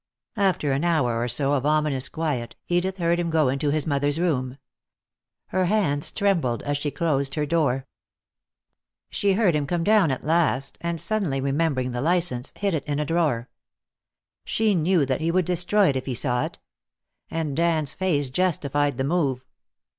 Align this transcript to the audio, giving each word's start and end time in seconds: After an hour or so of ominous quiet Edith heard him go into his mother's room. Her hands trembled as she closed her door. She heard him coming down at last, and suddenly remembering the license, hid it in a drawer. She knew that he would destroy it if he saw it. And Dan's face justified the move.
After 0.37 0.71
an 0.71 0.83
hour 0.83 1.15
or 1.21 1.27
so 1.27 1.53
of 1.53 1.63
ominous 1.63 2.09
quiet 2.09 2.55
Edith 2.67 2.97
heard 2.97 3.19
him 3.19 3.29
go 3.29 3.49
into 3.49 3.69
his 3.69 3.85
mother's 3.85 4.19
room. 4.19 4.57
Her 5.49 5.65
hands 5.65 6.09
trembled 6.11 6.63
as 6.63 6.77
she 6.77 6.89
closed 6.89 7.35
her 7.35 7.45
door. 7.45 7.85
She 9.11 9.33
heard 9.33 9.55
him 9.55 9.67
coming 9.67 9.83
down 9.83 10.09
at 10.09 10.23
last, 10.23 10.79
and 10.81 10.99
suddenly 10.99 11.39
remembering 11.39 11.91
the 11.91 12.01
license, 12.01 12.51
hid 12.55 12.73
it 12.73 12.83
in 12.85 12.97
a 12.97 13.05
drawer. 13.05 13.47
She 14.43 14.73
knew 14.73 15.05
that 15.05 15.21
he 15.21 15.29
would 15.29 15.45
destroy 15.45 15.89
it 15.89 15.95
if 15.95 16.07
he 16.07 16.15
saw 16.15 16.45
it. 16.45 16.57
And 17.29 17.55
Dan's 17.55 17.93
face 17.93 18.31
justified 18.31 18.97
the 18.97 19.03
move. 19.03 19.45